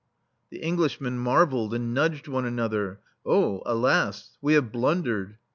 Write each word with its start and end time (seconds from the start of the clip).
'* 0.27 0.49
The 0.49 0.63
Englishmen 0.63 1.19
marvelled, 1.19 1.75
and 1.75 1.93
nudged 1.93 2.27
one 2.27 2.43
another: 2.43 3.01
"Oh, 3.23 3.61
alas! 3.67 4.35
we 4.41 4.55
have 4.55 4.71
blundered!' 4.71 5.37